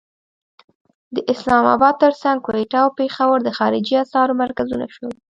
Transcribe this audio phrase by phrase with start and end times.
[1.15, 5.13] د اسلام اباد تر څنګ کوټه او پېښور د خارجي اسعارو مرکزونه شول.